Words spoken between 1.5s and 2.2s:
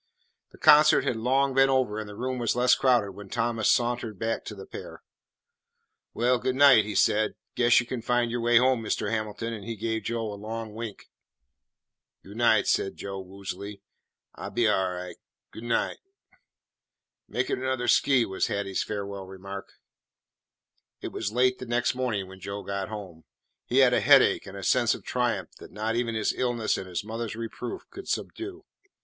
been over and the